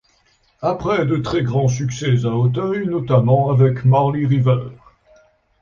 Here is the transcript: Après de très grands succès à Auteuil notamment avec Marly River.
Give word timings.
Après 0.63 1.05
de 1.05 1.17
très 1.17 1.43
grands 1.43 1.67
succès 1.67 2.25
à 2.25 2.29
Auteuil 2.29 2.87
notamment 2.87 3.51
avec 3.51 3.85
Marly 3.85 4.25
River. 4.25 4.57